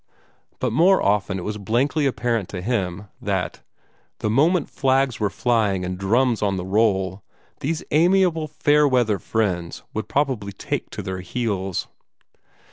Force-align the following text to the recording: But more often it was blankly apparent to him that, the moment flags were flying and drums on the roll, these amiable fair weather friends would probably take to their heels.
But 0.59 0.73
more 0.73 0.99
often 0.99 1.37
it 1.37 1.43
was 1.43 1.59
blankly 1.59 2.07
apparent 2.07 2.49
to 2.49 2.61
him 2.63 3.09
that, 3.21 3.61
the 4.17 4.31
moment 4.31 4.67
flags 4.67 5.19
were 5.19 5.29
flying 5.29 5.85
and 5.85 5.95
drums 5.95 6.41
on 6.41 6.55
the 6.57 6.65
roll, 6.65 7.21
these 7.59 7.83
amiable 7.91 8.47
fair 8.47 8.87
weather 8.87 9.19
friends 9.19 9.83
would 9.93 10.07
probably 10.09 10.53
take 10.53 10.89
to 10.89 11.03
their 11.03 11.19
heels. 11.21 11.85